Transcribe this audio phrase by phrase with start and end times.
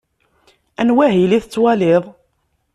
[0.81, 2.03] Anwa ahil i tettwaliḍ?